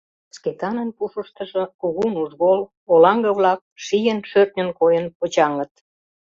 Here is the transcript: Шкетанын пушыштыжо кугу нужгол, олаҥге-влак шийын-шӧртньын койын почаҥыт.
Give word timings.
Шкетанын 0.35 0.89
пушыштыжо 0.97 1.63
кугу 1.79 2.05
нужгол, 2.13 2.61
олаҥге-влак 2.91 3.59
шийын-шӧртньын 3.85 4.69
койын 4.79 5.05
почаҥыт. 5.17 5.73